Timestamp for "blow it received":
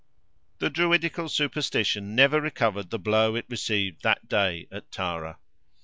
2.97-4.01